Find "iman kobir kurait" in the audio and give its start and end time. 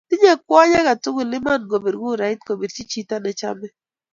1.37-2.39